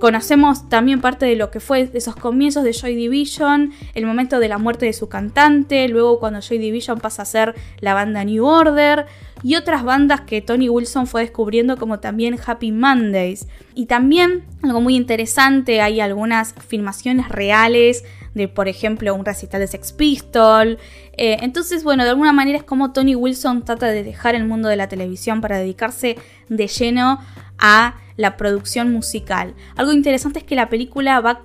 Conocemos 0.00 0.66
también 0.70 1.02
parte 1.02 1.26
de 1.26 1.36
lo 1.36 1.50
que 1.50 1.60
fue 1.60 1.90
esos 1.92 2.16
comienzos 2.16 2.64
de 2.64 2.72
Joy 2.72 2.94
Division, 2.94 3.72
el 3.94 4.06
momento 4.06 4.38
de 4.38 4.48
la 4.48 4.56
muerte 4.56 4.86
de 4.86 4.94
su 4.94 5.10
cantante, 5.10 5.86
luego 5.88 6.18
cuando 6.18 6.40
Joy 6.40 6.56
Division 6.56 6.98
pasa 6.98 7.20
a 7.20 7.26
ser 7.26 7.54
la 7.80 7.92
banda 7.92 8.24
New 8.24 8.46
Order 8.46 9.04
y 9.42 9.56
otras 9.56 9.84
bandas 9.84 10.22
que 10.22 10.42
Tony 10.42 10.68
Wilson 10.68 11.06
fue 11.06 11.22
descubriendo 11.22 11.76
como 11.76 12.00
también 12.00 12.38
Happy 12.44 12.72
Mondays. 12.72 13.46
Y 13.74 13.86
también 13.86 14.44
algo 14.62 14.80
muy 14.80 14.96
interesante, 14.96 15.80
hay 15.80 16.00
algunas 16.00 16.54
filmaciones 16.66 17.28
reales 17.28 18.04
de, 18.34 18.48
por 18.48 18.68
ejemplo, 18.68 19.14
un 19.14 19.24
recital 19.24 19.60
de 19.60 19.66
Sex 19.66 19.92
Pistol. 19.92 20.78
Eh, 21.16 21.38
entonces, 21.40 21.84
bueno, 21.84 22.04
de 22.04 22.10
alguna 22.10 22.32
manera 22.32 22.58
es 22.58 22.64
como 22.64 22.92
Tony 22.92 23.14
Wilson 23.14 23.64
trata 23.64 23.86
de 23.86 24.04
dejar 24.04 24.34
el 24.34 24.44
mundo 24.44 24.68
de 24.68 24.76
la 24.76 24.88
televisión 24.88 25.40
para 25.40 25.58
dedicarse 25.58 26.16
de 26.48 26.66
lleno 26.66 27.18
a 27.58 27.96
la 28.20 28.36
producción 28.36 28.92
musical. 28.92 29.54
Algo 29.76 29.92
interesante 29.92 30.40
es 30.40 30.44
que 30.44 30.54
la 30.54 30.68
película 30.68 31.20
va, 31.20 31.40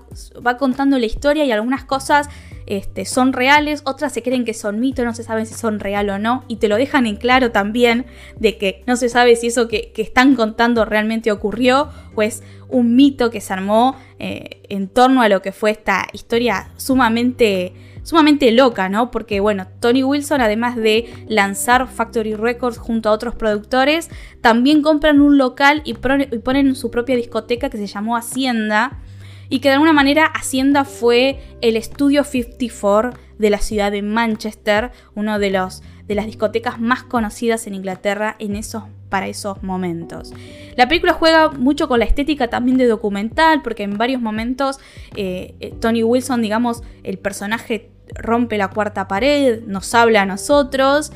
va 0.45 0.57
contando 0.57 0.99
la 0.99 1.05
historia 1.05 1.45
y 1.45 1.51
algunas 1.51 1.85
cosas 1.85 2.27
este, 2.65 3.05
son 3.05 3.31
reales, 3.31 3.81
otras 3.85 4.11
se 4.11 4.21
creen 4.21 4.43
que 4.43 4.53
son 4.53 4.81
mitos, 4.81 5.05
no 5.05 5.13
se 5.13 5.23
sabe 5.23 5.45
si 5.45 5.53
son 5.53 5.79
real 5.79 6.09
o 6.09 6.19
no, 6.19 6.43
y 6.49 6.57
te 6.57 6.67
lo 6.67 6.75
dejan 6.75 7.05
en 7.05 7.15
claro 7.15 7.51
también 7.51 8.05
de 8.39 8.57
que 8.57 8.83
no 8.87 8.97
se 8.97 9.07
sabe 9.07 9.37
si 9.37 9.47
eso 9.47 9.69
que, 9.69 9.93
están 9.95 10.35
contando 10.35 10.83
realmente 10.83 11.31
ocurrió 11.31 11.89
o 12.13 12.21
es 12.21 12.43
un 12.67 12.95
mito 12.95 13.29
que 13.31 13.39
se 13.39 13.53
armó 13.53 13.95
eh, 14.19 14.61
en 14.67 14.89
torno 14.89 15.21
a 15.21 15.29
lo 15.29 15.41
que 15.41 15.53
fue 15.53 15.71
esta 15.71 16.07
historia 16.11 16.71
sumamente 16.75 17.73
sumamente 18.05 18.51
loca, 18.51 18.87
¿no? 18.87 19.11
Porque 19.11 19.39
bueno, 19.39 19.67
Tony 19.81 20.03
Wilson, 20.03 20.39
además 20.39 20.77
de 20.77 21.11
lanzar 21.27 21.87
Factory 21.87 22.35
Records 22.35 22.77
junto 22.77 23.09
a 23.09 23.11
otros 23.11 23.35
productores, 23.35 24.09
también 24.41 24.81
compran 24.81 25.19
un 25.19 25.37
local 25.37 25.81
y, 25.83 25.95
ponen 25.95 26.75
su 26.75 26.91
propia 26.91 27.15
discoteca 27.15 27.69
que 27.69 27.77
se 27.77 27.87
llamó 27.87 28.15
Hacienda. 28.15 28.99
Y 29.47 29.59
que 29.59 29.69
de 29.69 29.73
alguna 29.73 29.93
manera 29.93 30.25
Hacienda 30.25 30.85
fue 30.85 31.39
el 31.61 31.77
estudio 31.77 32.23
54 32.23 33.13
de 33.37 33.49
la 33.49 33.59
ciudad 33.59 33.91
de 33.91 34.01
Manchester, 34.01 34.91
uno 35.13 35.37
de 35.37 35.51
los 35.51 35.83
de 36.07 36.15
las 36.15 36.25
discotecas 36.25 36.79
más 36.79 37.03
conocidas 37.03 37.65
en 37.67 37.73
Inglaterra 37.73 38.35
en 38.39 38.55
esos, 38.55 38.83
para 39.09 39.27
esos 39.27 39.63
momentos. 39.63 40.33
La 40.75 40.87
película 40.87 41.13
juega 41.13 41.49
mucho 41.49 41.87
con 41.87 41.99
la 41.99 42.05
estética 42.05 42.47
también 42.47 42.77
de 42.77 42.85
documental, 42.85 43.61
porque 43.63 43.83
en 43.83 43.97
varios 43.97 44.21
momentos 44.21 44.79
eh, 45.15 45.55
eh, 45.59 45.73
Tony 45.79 46.03
Wilson, 46.03 46.41
digamos, 46.41 46.83
el 47.03 47.17
personaje 47.17 47.91
rompe 48.13 48.57
la 48.57 48.69
cuarta 48.69 49.07
pared, 49.07 49.61
nos 49.65 49.93
habla 49.93 50.23
a 50.23 50.25
nosotros 50.25 51.11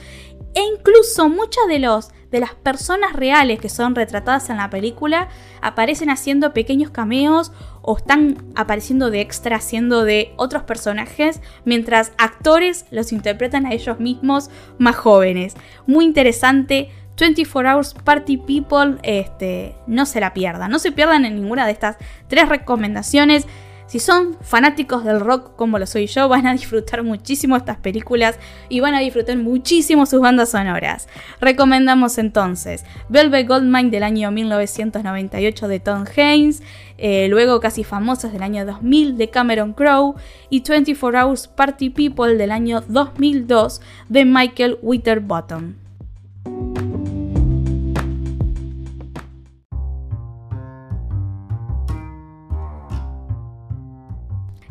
e 0.53 0.61
incluso 0.61 1.29
muchas 1.29 1.67
de 1.67 1.79
los 1.79 2.11
de 2.31 2.39
las 2.39 2.53
personas 2.53 3.13
reales 3.13 3.59
que 3.59 3.69
son 3.69 3.95
retratadas 3.95 4.49
en 4.49 4.57
la 4.57 4.69
película 4.69 5.29
aparecen 5.61 6.09
haciendo 6.09 6.53
pequeños 6.53 6.91
cameos 6.91 7.51
o 7.81 7.97
están 7.97 8.37
apareciendo 8.55 9.09
de 9.09 9.21
extra 9.21 9.55
haciendo 9.55 10.03
de 10.03 10.33
otros 10.37 10.63
personajes 10.63 11.41
mientras 11.65 12.11
actores 12.17 12.85
los 12.91 13.11
interpretan 13.11 13.65
a 13.65 13.73
ellos 13.73 13.99
mismos 13.99 14.49
más 14.77 14.95
jóvenes. 14.95 15.55
Muy 15.87 16.05
interesante. 16.05 16.91
24 17.19 17.75
Hours 17.75 17.95
Party 18.05 18.37
People, 18.37 18.95
este, 19.03 19.75
no 19.87 20.05
se 20.05 20.21
la 20.21 20.33
pierdan, 20.33 20.71
no 20.71 20.79
se 20.79 20.93
pierdan 20.93 21.25
en 21.25 21.35
ninguna 21.35 21.65
de 21.65 21.73
estas 21.73 21.97
tres 22.29 22.47
recomendaciones. 22.47 23.45
Si 23.89 23.97
son 23.97 24.37
fanáticos 24.41 25.03
del 25.03 25.19
rock 25.19 25.55
como 25.55 25.79
lo 25.79 25.87
soy 25.87 26.05
yo, 26.05 26.29
van 26.29 26.45
a 26.45 26.53
disfrutar 26.53 27.01
muchísimo 27.01 27.57
estas 27.57 27.77
películas 27.77 28.37
y 28.69 28.81
van 28.81 28.93
a 28.93 28.99
disfrutar 28.99 29.35
muchísimo 29.37 30.05
sus 30.05 30.21
bandas 30.21 30.51
sonoras. 30.51 31.07
Recomendamos 31.41 32.19
entonces 32.19 32.85
Velvet 33.09 33.47
Goldmine 33.47 33.89
del 33.89 34.03
año 34.03 34.29
1998 34.29 35.67
de 35.67 35.79
Tom 35.79 36.05
Haynes, 36.15 36.61
eh, 36.99 37.29
luego 37.29 37.59
Casi 37.59 37.83
Famosas 37.83 38.31
del 38.31 38.43
año 38.43 38.63
2000 38.63 39.17
de 39.17 39.31
Cameron 39.31 39.73
Crowe 39.73 40.13
y 40.51 40.61
24 40.61 41.25
Hours 41.25 41.47
Party 41.47 41.89
People 41.89 42.35
del 42.35 42.51
año 42.51 42.83
2002 42.87 43.81
de 44.07 44.23
Michael 44.23 44.77
Winterbottom. 44.83 45.88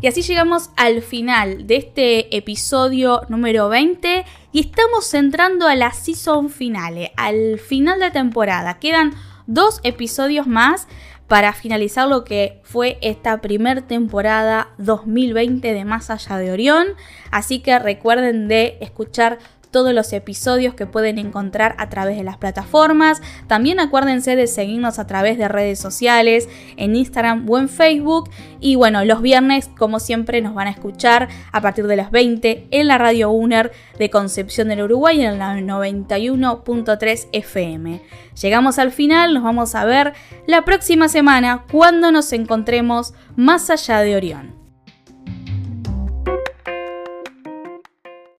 Y 0.01 0.07
así 0.07 0.23
llegamos 0.23 0.71
al 0.77 1.03
final 1.03 1.67
de 1.67 1.77
este 1.77 2.37
episodio 2.37 3.23
número 3.29 3.69
20 3.69 4.25
y 4.53 4.61
estamos 4.61 5.13
entrando 5.13 5.67
a 5.67 5.75
la 5.75 5.93
season 5.93 6.51
finale, 6.51 7.13
al 7.17 7.59
final 7.59 7.99
de 7.99 8.13
temporada. 8.13 8.79
Quedan 8.79 9.13
dos 9.49 9.81
episodios 9.83 10.47
más 10.47 10.87
para 11.27 11.53
finalizar 11.53 12.07
lo 12.07 12.23
que 12.23 12.61
fue 12.63 12.99
esta 13.03 13.41
primer 13.41 13.83
temporada 13.83 14.69
2020 14.79 15.75
de 15.75 15.85
Más 15.85 16.11
allá 16.11 16.37
de 16.37 16.53
Orión. 16.53 16.87
Así 17.33 17.59
que 17.59 17.77
recuerden 17.81 18.47
de 18.47 18.79
escuchar 18.81 19.39
todos 19.71 19.93
los 19.93 20.13
episodios 20.13 20.75
que 20.75 20.87
pueden 20.87 21.19
encontrar 21.19 21.75
a 21.79 21.89
través 21.89 22.17
de 22.17 22.25
las 22.25 22.37
plataformas. 22.37 23.21
También 23.47 23.81
acuérdense 23.81 24.37
de 24.37 24.47
seguirnos 24.47 24.99
a 24.99 25.07
través 25.07 25.39
de 25.39 25.49
redes 25.49 25.79
sociales, 25.79 26.49
en 26.77 26.97
Instagram 26.97 27.49
o 27.49 27.59
en 27.59 27.69
Facebook. 27.69 28.31
Y 28.61 28.77
bueno, 28.77 29.05
los 29.05 29.23
viernes, 29.23 29.71
como 29.77 30.01
siempre, 30.01 30.41
nos 30.41 30.55
van 30.55 30.69
a 30.69 30.71
escuchar 30.71 31.29
a 31.53 31.61
partir 31.61 31.87
de 31.87 31.97
las 31.97 32.11
20 32.11 32.69
en 32.71 32.87
la 32.87 32.99
radio 32.99 33.31
UNER 33.31 33.73
de 33.99 34.11
Concepción 34.11 34.69
del 34.69 34.83
Uruguay 34.83 35.21
en 35.23 35.39
la 35.39 35.57
91.3 35.57 37.29
FM. 37.33 38.03
Llegamos 38.41 38.79
al 38.79 38.93
final, 38.93 39.35
nos 39.35 39.43
vamos 39.43 39.75
a 39.75 39.85
ver 39.85 40.13
la 40.47 40.65
próxima 40.65 41.09
semana 41.09 41.65
cuando 41.71 42.13
nos 42.13 42.33
encontremos 42.33 43.15
más 43.37 43.71
allá 43.71 44.01
de 44.01 44.17
Orión. 44.17 44.68